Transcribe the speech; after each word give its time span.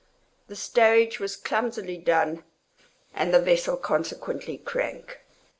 The 0.47 0.55
stowage 0.55 1.19
was 1.19 1.35
clumsily 1.35 1.97
done, 1.99 2.43
and 3.13 3.31
the 3.31 3.39
vessel 3.39 3.77
consequently 3.77 4.57
crank. 4.57 5.19